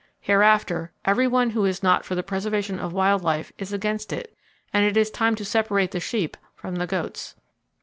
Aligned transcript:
Hereafter, 0.19 0.91
every 1.05 1.27
one 1.27 1.51
who 1.51 1.63
is 1.65 1.83
not 1.83 2.05
for 2.05 2.15
the 2.15 2.23
preservation 2.23 2.79
of 2.79 2.91
wild 2.91 3.21
life 3.23 3.51
is 3.59 3.71
against 3.71 4.11
it 4.11 4.35
and 4.73 4.83
it 4.83 4.97
is 4.97 5.11
time 5.11 5.35
to 5.35 5.45
separate 5.45 5.91
the 5.91 5.99
sheep 5.99 6.35
from 6.55 6.77
the 6.77 6.87
goats. 6.87 7.35